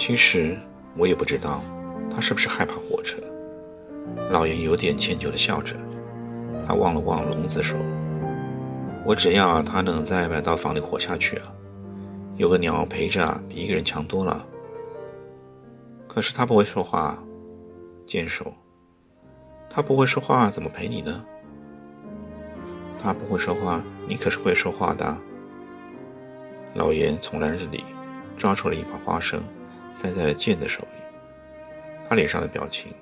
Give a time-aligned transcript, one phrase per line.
[0.00, 0.56] 其实
[0.96, 1.60] 我也不知道
[2.10, 3.18] 他是不是害怕火车。
[4.30, 5.76] 老严有点歉疚地笑着，
[6.66, 7.78] 他望了望聋子，说
[9.04, 11.52] ：“我只要他能在外道房里活下去啊，
[12.38, 14.42] 有个鸟陪着，比一个人强多了。”
[16.08, 17.22] 可是他不会说话，
[18.06, 18.54] 坚守
[19.68, 21.22] ：“他不会说话，怎么陪你呢？”
[22.98, 25.14] 他不会说话，你可是会说话的。
[26.72, 27.84] 老严从篮子里
[28.34, 29.42] 抓出了一把花生。
[29.92, 31.02] 塞在了剑的手里，
[32.08, 32.94] 他脸上的表情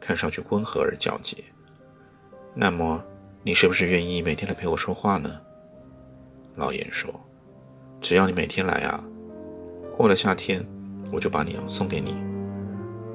[0.00, 1.36] 看上去温和而皎洁。
[2.54, 3.04] 那么，
[3.42, 5.40] 你是不是愿意每天来陪我说话呢？
[6.54, 7.12] 老严说
[8.00, 9.04] ：“只要你每天来啊，
[9.96, 10.66] 过了夏天，
[11.12, 12.14] 我就把鸟送给你，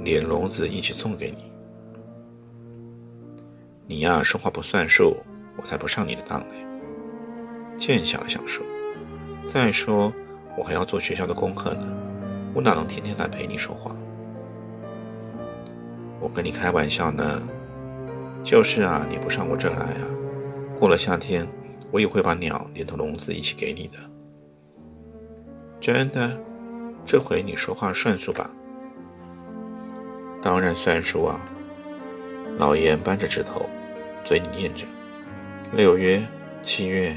[0.03, 1.51] 连笼子一起送给你。
[3.87, 5.17] 你呀，说话不算数，
[5.57, 6.53] 我才不上你的当呢。”
[7.77, 8.63] 剑想了想说
[9.49, 10.13] ：“再说，
[10.55, 11.97] 我还要做学校的功课呢。”
[12.53, 13.95] 我哪能天天来陪你说话？
[16.19, 17.41] 我跟你开玩笑呢。
[18.43, 20.07] 就是啊，你不上我这儿来啊，
[20.79, 21.47] 过了夏天，
[21.91, 23.97] 我也会把鸟连同笼子一起给你的。
[25.79, 26.37] 真的？
[27.05, 28.51] 这回你说话算数吧？
[30.41, 31.39] 当然算数啊。
[32.57, 33.65] 老严扳着指头，
[34.25, 34.85] 嘴里念着：
[35.71, 36.21] 六月、
[36.61, 37.15] 七月、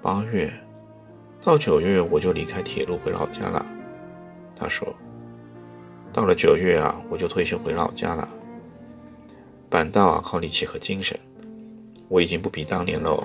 [0.00, 0.48] 八月，
[1.42, 3.65] 到九月我就离开铁路回老家了。
[4.58, 4.88] 他说
[6.12, 8.26] ：“到了九月啊，我就退休回老家了。
[9.68, 11.18] 板道啊，靠力气和精神，
[12.08, 13.22] 我已经不比当年喽。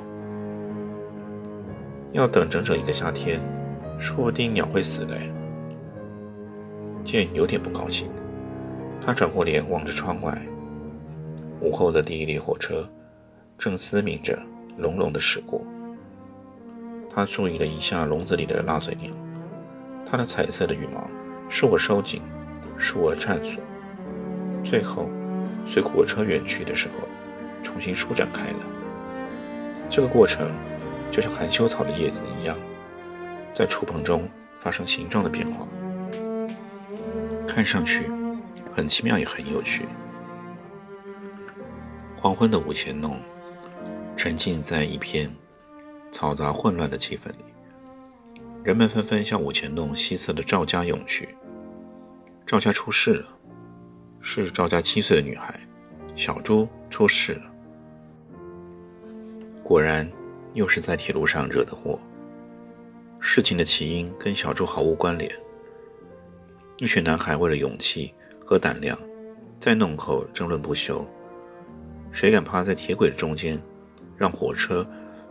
[2.12, 3.40] 要等整整一个夏天，
[3.97, 5.31] 说不定鸟会死嘞。”
[7.06, 8.12] 剑有点不高兴，
[9.03, 10.40] 他转过脸望着窗外，
[11.62, 12.88] 午后的第一列火车
[13.58, 14.38] 正嘶鸣着，
[14.78, 15.66] 隆隆的驶过。
[17.09, 19.12] 他注意了一下笼子里的蜡嘴鸟，
[20.06, 21.09] 它的彩色的羽毛。
[21.53, 22.22] 是我收紧，
[22.78, 23.62] 是我探索，
[24.63, 25.09] 最后
[25.67, 27.07] 随火车远去的时候，
[27.62, 28.59] 重新舒展开了。
[29.89, 30.50] 这个过程
[31.12, 32.57] 就像含羞草的叶子一样，
[33.53, 34.29] 在触碰中
[34.59, 35.67] 发生形状的变化，
[37.45, 38.09] 看上去
[38.72, 39.85] 很奇妙也很有趣。
[42.16, 43.19] 黄昏的五钱弄，
[44.16, 45.29] 沉浸在一片
[46.13, 47.53] 嘈杂混乱的气氛里，
[48.63, 51.35] 人们纷纷向五钱弄西侧的赵家涌去。
[52.51, 53.25] 赵家出事了，
[54.19, 55.57] 是赵家七岁的女孩
[56.17, 57.44] 小朱出事了。
[59.63, 60.12] 果然，
[60.53, 61.97] 又是在铁路上惹的祸。
[63.22, 65.31] 事情的起因跟小朱毫无关联。
[66.79, 68.13] 一群男孩为了勇气
[68.45, 69.00] 和胆量，
[69.57, 71.07] 在弄口争论不休，
[72.12, 73.63] 谁敢趴在铁轨的中间，
[74.18, 74.85] 让火车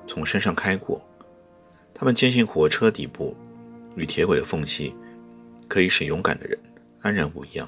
[0.07, 1.07] 从身上开过？
[1.93, 3.37] 他们坚信火车底部
[3.95, 4.97] 与铁轨的缝隙，
[5.69, 6.59] 可以使勇敢的人。
[7.03, 7.67] 安然无恙。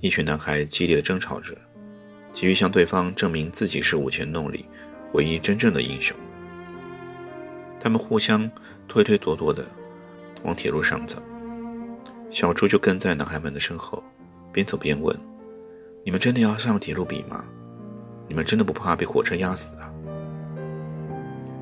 [0.00, 1.54] 一群男孩激烈的争吵着，
[2.32, 4.64] 急于向对方证明自己是五钱弄里
[5.12, 6.16] 唯一真正的英雄。
[7.78, 8.50] 他们互相
[8.86, 9.66] 推推躲躲的
[10.42, 11.22] 往铁路上走，
[12.30, 14.02] 小猪就跟在男孩们的身后，
[14.52, 15.14] 边走边问
[16.02, 17.44] ：“你们真的要上铁路比吗？
[18.26, 19.92] 你们真的不怕被火车压死啊？”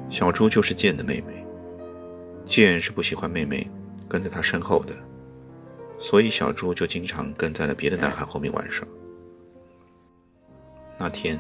[0.09, 1.45] 小猪就是剑的妹妹，
[2.45, 3.69] 剑是不喜欢妹妹
[4.09, 4.95] 跟在他身后的。
[5.99, 8.87] 所以小猪就经常跟在了别的男孩后面玩耍。
[10.99, 11.39] 那天，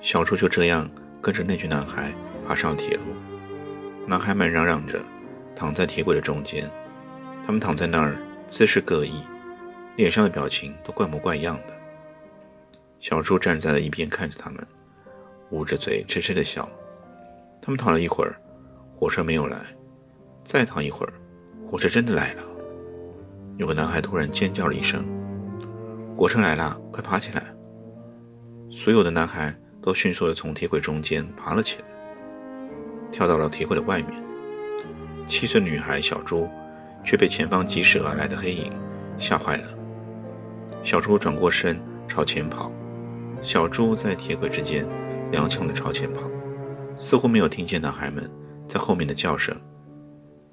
[0.00, 0.88] 小猪就这样
[1.22, 2.12] 跟着那群男孩
[2.46, 3.02] 爬上铁路。
[4.06, 5.02] 男孩们嚷嚷着，
[5.54, 6.70] 躺在铁轨的中间。
[7.46, 8.20] 他们躺在那儿，
[8.50, 9.22] 姿势各异，
[9.96, 11.74] 脸上的表情都怪模怪样的。
[12.98, 14.66] 小猪站在了一边看着他们，
[15.50, 16.68] 捂着嘴痴痴的笑。
[17.62, 18.40] 他们躺了一会儿，
[18.96, 19.58] 火车没有来；
[20.44, 21.12] 再躺一会儿，
[21.70, 22.42] 火车真的来了。
[23.60, 25.06] 有个男孩突然尖叫了一声
[26.16, 27.44] ：“火车来了，快爬起来！”
[28.72, 31.84] 所有的男孩都迅速地从铁轨中间爬了起来，
[33.12, 34.24] 跳到了铁轨的外面。
[35.26, 36.48] 七岁女孩小猪
[37.04, 38.72] 却被前方疾驶而来的黑影
[39.18, 39.64] 吓坏了。
[40.82, 41.78] 小猪转过身
[42.08, 42.72] 朝前跑，
[43.42, 44.88] 小猪在铁轨之间
[45.30, 46.22] 踉跄地朝前跑，
[46.96, 48.26] 似乎没有听见男孩们
[48.66, 49.54] 在后面的叫声：“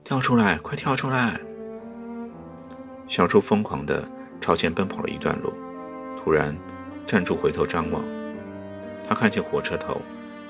[0.03, 1.39] 跳出来，快跳出来！”
[3.07, 4.07] 小猪疯狂地
[4.41, 5.53] 朝前奔跑了一段路，
[6.21, 6.55] 突然
[7.05, 8.03] 站住，回头张望。
[9.07, 10.01] 他看见火车头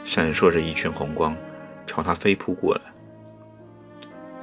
[0.03, 1.37] 闪烁着一圈红光，
[1.85, 2.81] 朝他飞扑过来。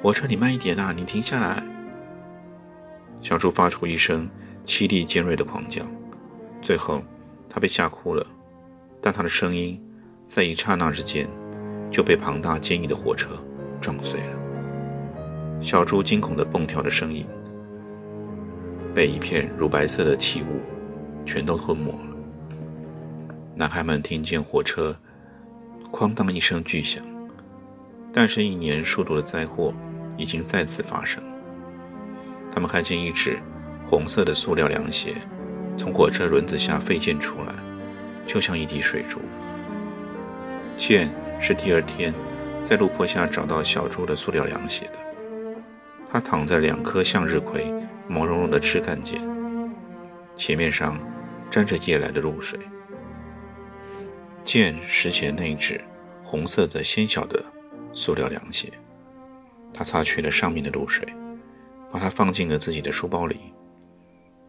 [0.01, 0.93] 火车，你慢一点啊！
[0.97, 1.63] 你停下来！
[3.21, 4.31] 小猪发出一声
[4.65, 5.83] 凄厉尖锐的狂叫，
[6.63, 7.03] 最后
[7.49, 8.25] 他被吓哭了。
[9.01, 9.83] 但他的声音
[10.25, 11.29] 在一刹那之间
[11.91, 13.31] 就被庞大坚硬的火车
[13.81, 14.39] 撞碎了。
[15.61, 17.27] 小猪惊恐地蹦跳的声音
[18.95, 20.61] 被一片乳白色的气雾
[21.27, 22.17] 全都吞没了。
[23.57, 24.97] 男孩们听见火车
[25.93, 27.05] 哐当一声巨响，
[28.13, 29.75] 但是一年数度的灾祸
[30.17, 31.23] 已经再次发生。
[32.53, 33.39] 他们看见一只
[33.91, 35.15] 红色的塑料凉鞋
[35.77, 37.55] 从火车轮子下飞溅出来，
[38.27, 39.19] 就像一滴水珠。
[40.77, 41.11] 剑
[41.41, 42.15] 是第二天
[42.63, 44.99] 在路坡下找到小猪的塑料凉鞋的，
[46.11, 47.73] 它躺在两颗向日葵
[48.09, 49.21] 毛茸茸的枝干间，
[50.37, 50.99] 鞋面上
[51.51, 52.59] 沾着夜来的露水。
[54.45, 55.81] 剑拾起那只
[56.23, 57.45] 红色的纤小的
[57.93, 58.73] 塑料凉鞋，
[59.73, 61.07] 他擦去了上面的露水。
[61.95, 63.39] 把它放进了自己的书包里。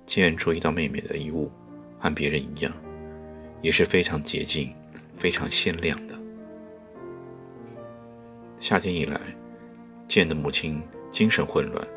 [0.08, 1.52] 剑注意到妹妹的衣物
[2.00, 2.74] 和别人一样，
[3.62, 4.74] 也是非常洁净、
[5.16, 6.20] 非常鲜亮的。
[8.58, 9.22] 夏天一来，
[10.08, 10.82] 剑的母亲
[11.12, 11.88] 精神混乱。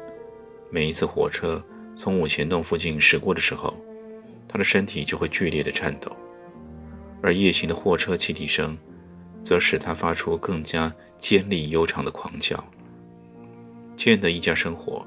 [0.70, 1.62] 每一次火车
[1.96, 3.74] 从五钱洞附近驶过的时候，
[4.46, 6.14] 他的身体就会剧烈的颤抖，
[7.22, 8.76] 而夜行的货车汽笛声，
[9.42, 12.62] 则使他发出更加尖利悠长的狂叫。
[13.96, 15.06] 剑的一家生活。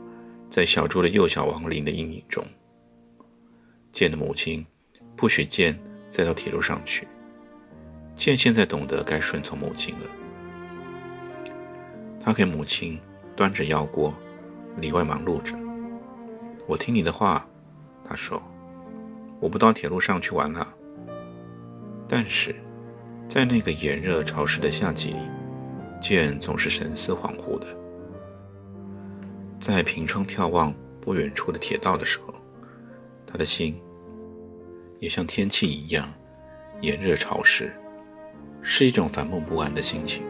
[0.51, 2.45] 在小猪的幼小亡灵的阴影中，
[3.93, 4.65] 剑的母亲
[5.15, 5.79] 不许剑
[6.09, 7.07] 再到铁路上去。
[8.17, 10.01] 剑现在懂得该顺从母亲了。
[12.19, 12.99] 他给母亲
[13.33, 14.13] 端着药锅，
[14.79, 15.55] 里外忙碌着。
[16.67, 17.47] 我听你的话，
[18.03, 18.41] 他说，
[19.39, 20.67] 我不到铁路上去玩了。
[22.07, 22.55] 但是，
[23.27, 25.19] 在那个炎热潮湿的夏季里，
[26.01, 27.67] 剑总是神思恍惚的。
[29.59, 32.33] 在凭窗眺望不远处的铁道的时候，
[33.25, 33.79] 他的心
[34.99, 36.07] 也像天气一样
[36.81, 37.73] 炎热潮湿，
[38.61, 40.23] 是一种烦闷不安的心情。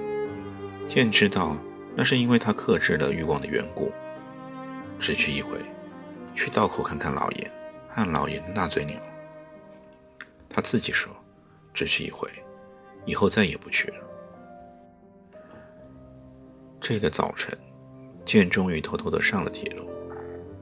[0.87, 1.55] 剑知道
[1.95, 3.91] 那是因为他克制了欲望的缘故。
[5.01, 5.57] 只去一回，
[6.35, 7.51] 去道口看看老爷
[7.89, 8.95] 看老爷的大嘴鸟。
[10.47, 11.11] 他自己说，
[11.73, 12.29] 只去一回，
[13.05, 13.97] 以后再也不去了。
[16.79, 17.57] 这个早晨。
[18.23, 19.91] 剑终于偷偷的上了铁路。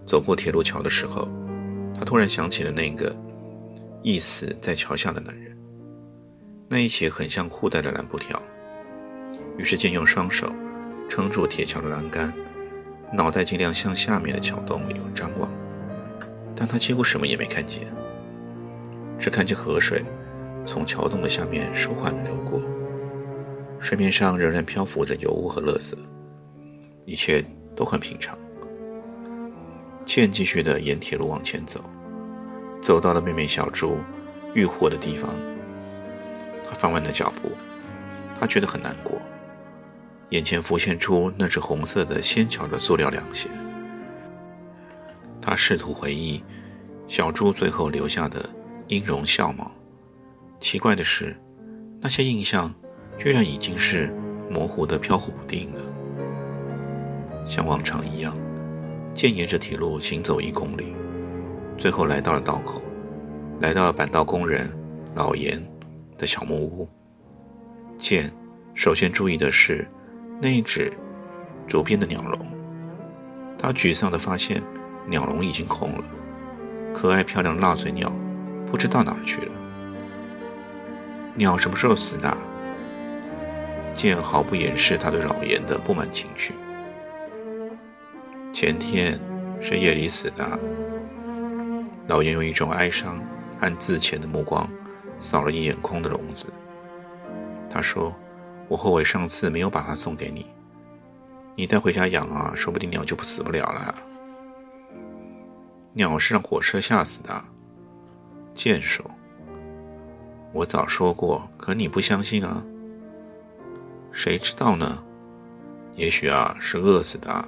[0.05, 1.27] 走过铁路桥的时候，
[1.93, 3.13] 他突然想起了那个
[4.01, 5.55] 一死在桥下的男人。
[6.69, 8.41] 那一截很像裤带的蓝布条。
[9.57, 10.49] 于是剑用双手
[11.09, 12.33] 撑住铁桥的栏杆，
[13.11, 15.51] 脑袋尽量向下面的桥洞里张望，
[16.55, 17.87] 但他几乎什么也没看见，
[19.17, 20.03] 只看见河水
[20.65, 22.61] 从桥洞的下面舒缓流过，
[23.79, 25.95] 水面上仍然漂浮着油污和垃圾。
[27.05, 27.43] 一切
[27.75, 28.37] 都很平常。
[30.05, 31.83] 剑继续的沿铁路往前走，
[32.81, 33.97] 走到了妹妹小猪
[34.53, 35.31] 遇祸的地方。
[36.69, 37.49] 他放慢了脚步，
[38.39, 39.19] 他觉得很难过。
[40.29, 43.49] 眼前浮现出那只红色的纤巧的塑料凉鞋。
[45.41, 46.43] 他试图回忆
[47.07, 48.47] 小猪最后留下的
[48.87, 49.71] 音容笑貌。
[50.59, 51.35] 奇怪的是，
[52.01, 52.73] 那些印象
[53.17, 54.13] 居然已经是
[54.49, 55.81] 模糊的、飘忽不定了。
[57.45, 58.37] 像往常一样，
[59.13, 60.93] 剑沿着铁路行走一公里，
[61.77, 62.81] 最后来到了道口，
[63.61, 64.69] 来到了板道工人
[65.15, 65.59] 老严
[66.17, 66.87] 的小木屋。
[67.97, 68.31] 剑
[68.75, 69.87] 首先注意的是
[70.41, 70.91] 那一只
[71.67, 72.47] 竹编的鸟笼，
[73.57, 74.63] 他沮丧地发现
[75.07, 76.03] 鸟笼已经空了，
[76.93, 78.11] 可爱漂亮辣嘴鸟
[78.65, 79.51] 不知道哪儿去了。
[81.35, 82.37] 鸟什么时候死的？
[83.93, 86.53] 剑毫不掩饰他对老严的不满情绪。
[88.53, 89.19] 前天
[89.59, 90.59] 是夜里死的。
[92.07, 93.21] 老严用一种哀伤
[93.59, 94.67] 和自谦的目光
[95.17, 96.45] 扫了一眼空的笼子。
[97.69, 98.15] 他说
[98.69, 100.45] ：“我后悔上次没有把它送给你，
[101.55, 103.95] 你带回家养啊，说不定鸟就不死不了了。”
[105.91, 107.43] 鸟是让火车吓死的。
[108.53, 109.03] 箭手
[110.53, 112.63] ：“我早说过，可你不相信啊。
[114.11, 115.03] 谁知道呢？
[115.95, 117.45] 也许啊，是饿死的。”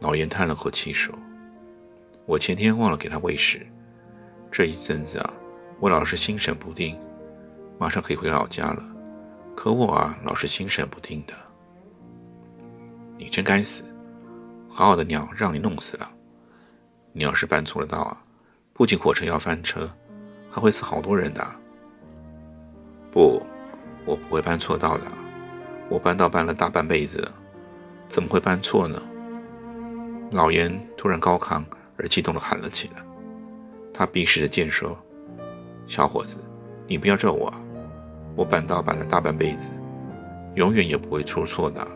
[0.00, 1.14] 老严叹了口气说
[2.26, 3.66] ：“我前天忘了给他喂食，
[4.50, 5.32] 这一阵子啊，
[5.80, 6.98] 我老是心神不定，
[7.78, 8.82] 马上可以回老家了。
[9.56, 11.34] 可我啊，老是心神不定的。
[13.16, 13.84] 你真该死！
[14.68, 16.10] 好好的鸟让你弄死了。
[17.12, 18.24] 你要是搬错了道啊，
[18.72, 19.90] 不仅火车要翻车，
[20.50, 21.46] 还会死好多人的。
[23.10, 23.44] 不，
[24.06, 25.04] 我不会搬错道的。
[25.88, 27.22] 我搬道搬了大半辈子，
[28.08, 29.00] 怎么会搬错呢？
[30.30, 31.62] 老严突然高亢
[31.98, 33.04] 而激动地喊了起来。
[33.92, 34.98] 他鄙视着剑说
[35.86, 36.38] ：“小伙子，
[36.86, 37.52] 你不要咒我，
[38.34, 39.70] 我板道板了大半辈子，
[40.54, 41.86] 永远也不会出错的。”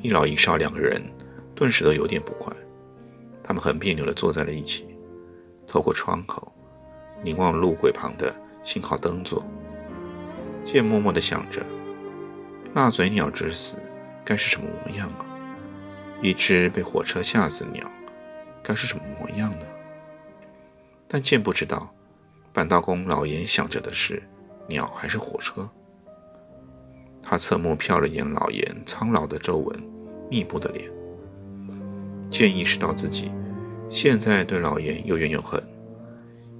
[0.00, 1.02] 一老一少两个人
[1.54, 2.54] 顿时都有点不快，
[3.42, 4.96] 他们很别扭地坐在了一起，
[5.66, 6.52] 透过窗口
[7.22, 9.42] 凝望路轨旁的信号灯座。
[10.62, 11.64] 剑默默地想着：
[12.74, 13.76] 腊嘴鸟之死
[14.24, 15.24] 该是什么模样啊？
[16.20, 17.90] 一只被火车吓死的鸟
[18.62, 19.66] 该是什么模样呢？
[21.06, 21.94] 但剑不知道，
[22.52, 24.22] 板道工老严想着的是
[24.66, 25.68] 鸟还是火车。
[27.22, 29.94] 他侧目瞟了眼老严苍老的皱纹。
[30.30, 30.90] 密布的脸，
[32.30, 33.30] 剑意识到自己
[33.90, 35.62] 现在对老严又怨又恨，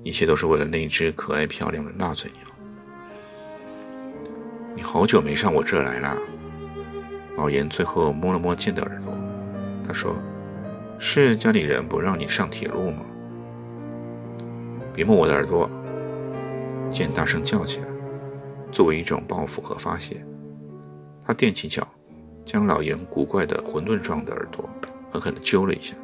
[0.02, 2.42] 一切都是为了那只可爱漂亮的辣嘴鸟。
[4.76, 6.16] 你好久没上我这来了，
[7.36, 9.12] 老严最后摸了摸剑的耳朵，
[9.86, 10.14] 他说
[11.00, 13.00] ：“是家里人不让你上铁路吗？”
[14.92, 15.68] 别摸我的耳朵！
[16.92, 17.88] 剑大声叫起来，
[18.74, 20.26] 作为一种报复和发泄，
[21.24, 21.86] 他踮起脚。
[22.44, 24.68] 将老严古怪的混沌状的耳朵
[25.10, 25.94] 狠狠地揪了一下，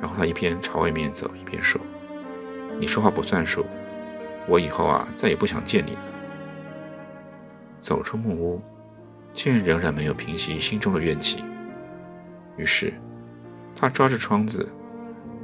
[0.00, 1.78] 然后他一边朝外面走，一边说
[2.80, 3.66] ：“你说话不算数，
[4.48, 6.00] 我以后啊再也不想见你了。”
[7.82, 8.62] 走出木屋，
[9.34, 11.44] 剑仍然没有平息心中的怨气，
[12.56, 12.94] 于是
[13.74, 14.72] 他抓着窗子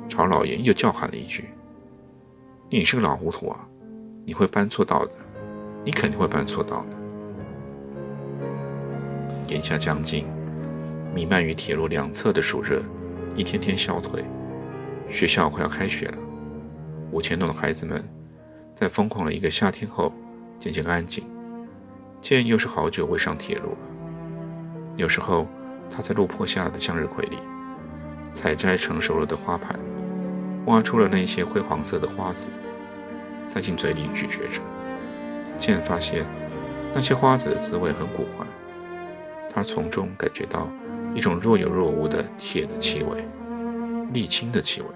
[0.09, 1.51] 朝老严又叫喊了一句
[2.71, 3.69] ：“你是个老糊涂啊！
[4.25, 5.13] 你会搬错道的，
[5.85, 6.97] 你肯定会办错到的。”
[9.49, 10.27] 炎夏将近，
[11.15, 12.83] 弥漫于铁路两侧的暑热
[13.35, 14.25] 一天天消退，
[15.09, 16.19] 学校快要开学了。
[17.11, 18.03] 五千多的孩子们
[18.75, 20.13] 在疯狂了一个夏天后
[20.59, 21.25] 渐渐安静。
[22.21, 23.79] 见又是好久未上铁路了。
[24.97, 25.47] 有时候
[25.91, 27.39] 他在路坡下的向日葵里
[28.33, 29.79] 采摘成熟了的花盘，
[30.67, 32.47] 挖出了那些灰黄色的花籽，
[33.47, 34.63] 塞进嘴里咀嚼着。
[35.63, 36.27] 见发现
[36.93, 38.45] 那些花籽的滋味很古怪。
[39.55, 40.69] 他从中感觉到
[41.15, 43.25] 一种若有若无的铁的气味，
[44.13, 44.89] 沥青的气味，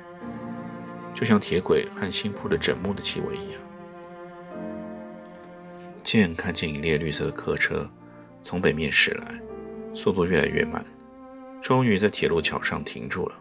[1.15, 3.61] 就像铁轨和新铺的枕木的气味一样。
[6.03, 7.89] 剑看见一列绿色的客车
[8.43, 9.41] 从北面驶来，
[9.95, 10.85] 速度越来越慢，
[11.63, 13.35] 终于在铁路桥上停住了。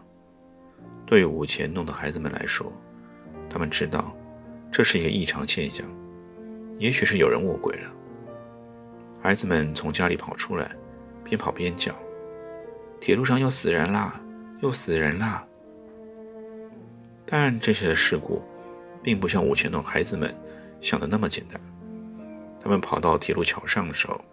[1.04, 2.72] 对五前弄的孩子们来说，
[3.48, 4.14] 他们知道
[4.70, 5.86] 这是一个异常现象，
[6.78, 7.92] 也许是有人卧轨了。
[9.20, 10.74] 孩子们从家里跑出来。
[11.28, 11.92] 边跑边叫
[13.02, 14.22] ：“铁路上又死人啦，
[14.60, 15.44] 又死人啦！”
[17.26, 18.40] 但这些的事故，
[19.02, 20.32] 并不像五千栋孩子们
[20.80, 21.60] 想的那么简单。
[22.60, 24.24] 他们跑到铁路桥上的时候，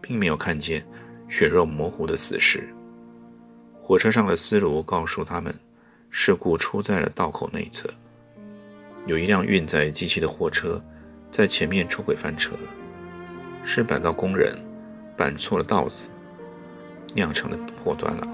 [0.00, 0.86] 并没有看见
[1.28, 2.72] 血肉模糊的死尸。
[3.82, 5.52] 火车上的司炉告诉他们，
[6.10, 7.90] 事故出在了道口内侧，
[9.04, 10.80] 有一辆运载机器的货车
[11.30, 12.74] 在前面出轨翻车了，
[13.64, 14.56] 是板道工人
[15.16, 16.10] 板错了道子。
[17.12, 18.28] 酿成了祸端了。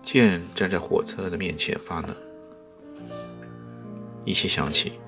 [0.00, 2.14] 剑站在火车的面前发愣，
[4.24, 5.00] 依稀想起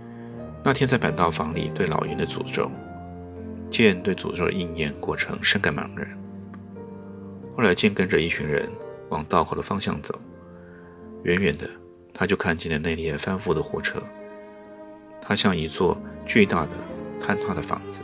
[0.65, 2.69] 那天在板道房里对老严的诅咒。
[3.71, 6.19] 剑对诅咒的应验过程深感茫然。
[7.57, 8.69] 后来剑跟着一群人
[9.11, 10.21] 往道口的方向走，
[11.23, 11.71] 远远的
[12.13, 14.03] 他就看见了那列翻覆的火车，
[15.21, 16.77] 它像一座巨大的
[17.21, 18.03] 坍塌的房子，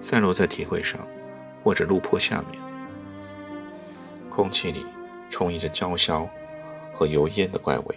[0.00, 1.06] 散落在铁轨上。
[1.64, 2.62] 或者路坡下面，
[4.30, 4.86] 空气里
[5.28, 6.30] 充溢着焦硝
[6.94, 7.96] 和油烟的怪味，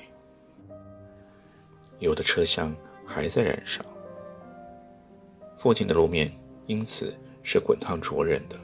[1.99, 2.75] 有的车厢
[3.05, 3.85] 还在燃烧。
[5.59, 8.55] 附近的路面因此是滚烫灼人的。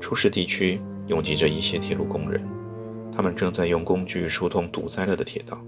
[0.00, 2.48] 出事地区拥挤着一些铁路工人，
[3.14, 5.62] 他们正在用工具疏通堵塞了的铁道。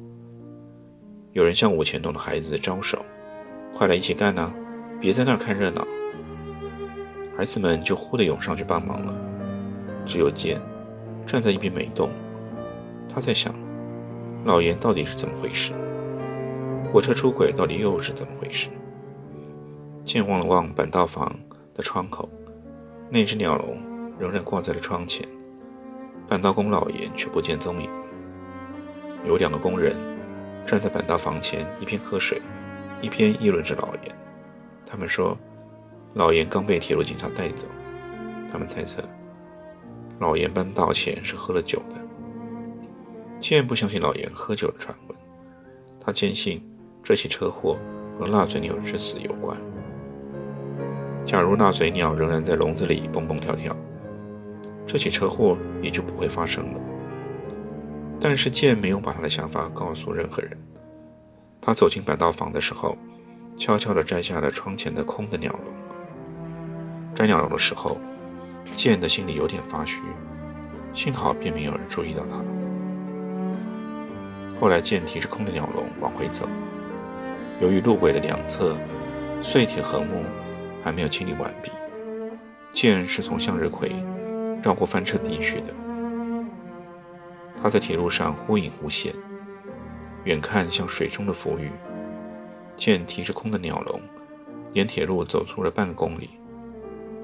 [1.33, 3.05] 有人向五前洞的孩子招手
[3.73, 4.53] ：“快来一起干呐，
[5.01, 5.87] 别在那儿看热闹。”
[7.39, 9.15] 孩子们就忽地涌上去帮忙了，
[10.05, 10.61] 只有剑
[11.25, 12.11] 站在一边没动。
[13.09, 13.55] 他在想，
[14.45, 15.73] 老严到底是怎么回事？
[16.93, 18.69] 火车出轨到底又是怎么回事？
[20.05, 21.33] 剑望了望板道房
[21.73, 22.29] 的窗口，
[23.09, 23.79] 那只鸟笼
[24.19, 25.25] 仍然挂在了窗前，
[26.27, 27.89] 板道工老严却不见踪影。
[29.25, 29.95] 有两个工人
[30.71, 32.41] 站在板道房前，一边喝水，
[33.03, 34.15] 一边议论着老严。
[34.87, 35.37] 他们说，
[36.15, 37.67] 老严刚被铁路警察带走。
[38.53, 39.03] 他们猜测，
[40.21, 41.97] 老严搬道前是喝了酒的。
[43.41, 45.19] 剑不相信老严喝酒的传闻，
[46.01, 46.65] 他坚信
[47.03, 47.77] 这起车祸
[48.17, 49.59] 和腊嘴鸟之死有关。
[51.25, 53.77] 假如腊嘴鸟仍然在笼子里蹦蹦跳跳，
[54.87, 56.81] 这起车祸也就不会发生了。
[58.21, 60.57] 但是剑没有把他的想法告诉任何人。
[61.61, 62.97] 他走进板道房的时候，
[63.57, 65.75] 悄悄地摘下了窗前的空的鸟笼。
[67.15, 67.99] 摘鸟笼的时候，
[68.75, 70.01] 剑的心里有点发虚，
[70.93, 72.37] 幸好并没有人注意到他。
[74.61, 76.47] 后来剑提着空的鸟笼往回走，
[77.61, 78.77] 由于路轨的两侧
[79.43, 80.23] 碎铁横木。
[80.83, 81.71] 还没有清理完毕，
[82.73, 83.93] 剑是从向日葵
[84.63, 85.75] 绕过翻车地去的。
[87.63, 89.15] 他在铁路上忽隐忽现，
[90.25, 91.71] 远看像水中的浮鱼。
[92.77, 94.01] 剑提着空的鸟笼，
[94.73, 96.31] 沿铁路走出了半公里，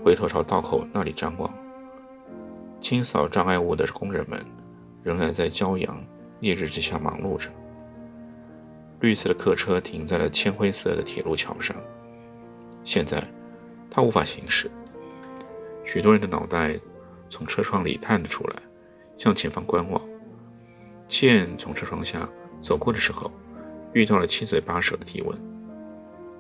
[0.05, 1.52] 回头朝道口那里张望。
[2.81, 4.38] 清扫障碍物的工人们
[5.02, 6.05] 仍然在骄阳
[6.40, 7.50] 烈日之下忙碌着。
[9.00, 11.76] 绿色的客车停在了铅灰色的铁路桥上，
[12.85, 13.23] 现在。
[13.88, 14.71] 它无法行驶，
[15.83, 16.78] 许多人的脑袋
[17.31, 18.57] 从车窗里探了出来，
[19.16, 20.02] 向前方观望。
[21.08, 22.28] 剑从车窗下
[22.60, 23.30] 走过的时候，
[23.92, 25.38] 遇到了七嘴八舌的提问：“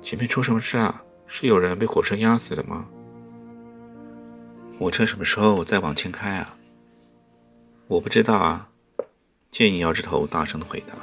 [0.02, 1.02] 前面出什么事啊？
[1.26, 2.86] 是有人被火车压死了吗？
[4.78, 6.56] 火车什么时候再往前开啊
[7.88, 8.70] ？”“我不知道啊。”
[9.50, 10.94] 剑摇着头大声的回答。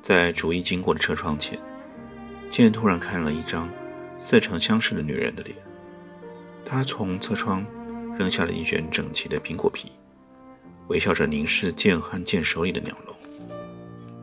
[0.00, 1.58] 在逐一经过的车窗前，
[2.50, 3.68] 剑突然看了一张。
[4.16, 5.56] 似曾相识的女人的脸，
[6.64, 7.66] 她从侧窗
[8.16, 9.90] 扔下了一卷整齐的苹果皮，
[10.88, 13.16] 微笑着凝视剑和剑手里的鸟笼。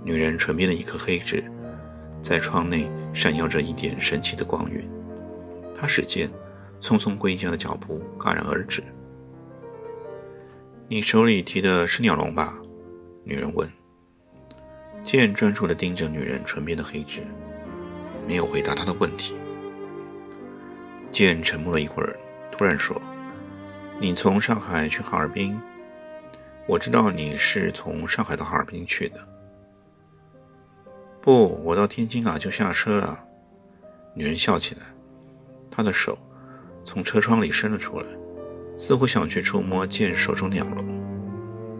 [0.03, 1.43] 女人唇边的一颗黑痣，
[2.21, 4.89] 在窗内闪耀着一点神奇的光晕。
[5.75, 6.29] 她使剑
[6.79, 8.83] 匆匆归家的脚步戛然而止。
[10.87, 12.55] 你手里提的是鸟笼吧？
[13.23, 13.71] 女人问。
[15.03, 17.21] 剑专注地盯着女人唇边的黑痣，
[18.27, 19.33] 没有回答她的问题。
[21.11, 22.15] 剑沉默了一会儿，
[22.51, 23.01] 突然说
[23.99, 25.59] ：“你从上海去哈尔滨？
[26.67, 29.27] 我知道你是从上海到哈尔滨去的。
[31.21, 33.23] 不，我到天津啊就下车了。”
[34.15, 34.81] 女人笑起来，
[35.69, 36.17] 她的手
[36.83, 38.07] 从车窗里伸了出来，
[38.77, 40.85] 似乎想去触摸剑手中鸟笼。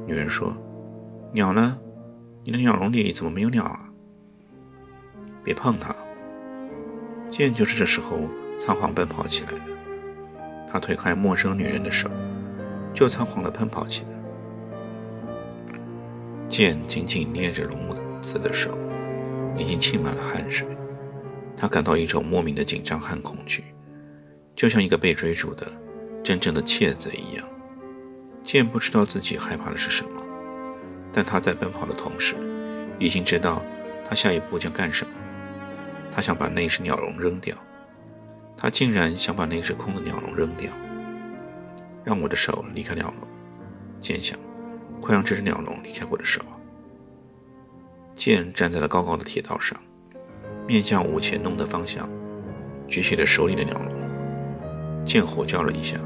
[0.06, 0.54] 女人说
[1.34, 1.80] ：“鸟呢？
[2.44, 3.90] 你的鸟笼里怎么没有鸟啊？
[5.44, 5.96] 别碰它。”
[7.30, 8.20] 剑就是这时候。
[8.60, 9.76] 仓皇奔跑起来的，
[10.72, 12.08] 他推开陌生女人的手，
[12.94, 14.21] 就仓皇地奔跑起来。
[16.52, 18.78] 剑紧紧捏着笼子的手，
[19.58, 20.68] 已经浸满了汗水。
[21.56, 23.64] 他感到一种莫名的紧张和恐惧，
[24.54, 25.66] 就像一个被追逐的
[26.22, 27.48] 真正的窃贼一样。
[28.44, 30.22] 剑不知道自己害怕的是什么，
[31.14, 32.36] 但他在奔跑的同时，
[33.00, 33.64] 已经知道
[34.06, 35.14] 他下一步将干什么。
[36.12, 37.56] 他想把那只鸟笼扔掉。
[38.58, 40.70] 他竟然想把那只空的鸟笼扔掉，
[42.04, 43.28] 让我的手离开鸟笼。
[44.02, 44.38] 剑想，
[45.02, 46.40] 快让这只鸟笼离开我的手。
[48.16, 49.78] 剑站在了高高的铁道上，
[50.68, 52.08] 面向五前弄的方向，
[52.88, 55.04] 举起了手里的鸟笼。
[55.04, 55.98] 剑吼叫了一下，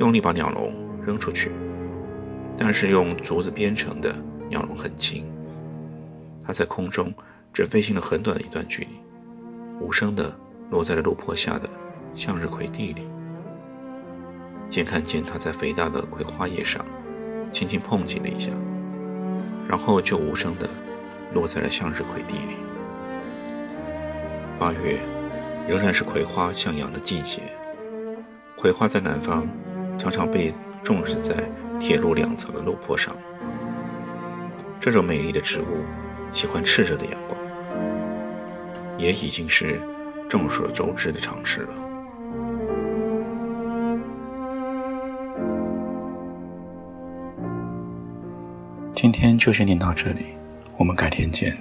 [0.00, 0.72] 用力把鸟笼
[1.04, 1.52] 扔出去。
[2.56, 4.16] 但是用竹子编成的
[4.48, 5.30] 鸟笼很轻，
[6.42, 7.12] 它在空中
[7.52, 8.88] 只飞行了很短的一段距离，
[9.78, 10.34] 无声的。
[10.68, 11.70] 落在了路坡下的
[12.12, 13.06] 向日葵地里，
[14.68, 16.84] 剑看见它在肥大的葵花叶上
[17.52, 18.50] 轻轻碰击了一下，
[19.68, 20.68] 然后就无声地
[21.32, 22.56] 落在了向日葵地里。
[24.58, 24.98] 八月
[25.68, 27.42] 仍然是葵花向阳的季节，
[28.56, 29.46] 葵花在南方
[29.98, 33.14] 常常被种植在铁路两侧的路坡上。
[34.80, 35.84] 这种美丽的植物
[36.32, 37.38] 喜欢炽热的阳光，
[38.98, 39.80] 也已经是。
[40.28, 41.95] 众所周知的常识了。
[49.06, 50.34] 今天就先念到这里，
[50.76, 51.56] 我们改天见。